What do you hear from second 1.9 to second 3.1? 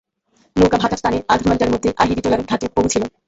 আহিরিটোলার ঘাটে পঁহুছিল।